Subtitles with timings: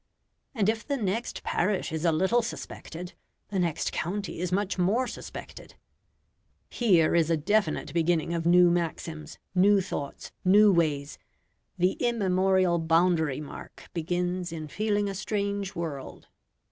[0.55, 3.13] And if the next parish is a little suspected,
[3.49, 5.75] the next county is much more suspected.
[6.71, 11.19] Here is a definite beginning of new maxims, new thoughts, new ways:
[11.77, 16.29] the immemorial boundary mark begins in feeling a strange world.